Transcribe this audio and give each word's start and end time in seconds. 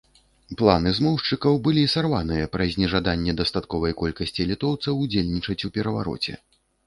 Планы 0.59 0.91
змоўшчыкаў 0.99 1.59
былі 1.67 1.83
сарваныя 1.95 2.47
праз 2.55 2.71
нежаданне 2.85 3.35
дастатковай 3.41 3.93
колькасці 4.01 4.49
літоўцаў 4.53 4.93
удзельнічаць 5.07 5.61
у 5.69 5.75
перавароце. 5.77 6.33